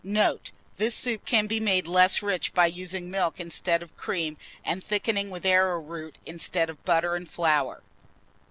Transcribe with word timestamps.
Note. 0.03 0.49
This 0.79 0.95
soup 0.95 1.25
can 1.25 1.45
be 1.45 1.59
made 1.59 1.87
less 1.87 2.23
rich 2.23 2.55
by 2.55 2.65
using 2.65 3.11
milk 3.11 3.39
instead 3.39 3.83
of 3.83 3.95
cream, 3.95 4.35
and 4.65 4.83
thickening 4.83 5.29
with 5.29 5.45
arrowroot 5.45 6.17
instead 6.25 6.71
of 6.71 6.83
butter 6.83 7.13
and 7.13 7.29
flour. 7.29 7.83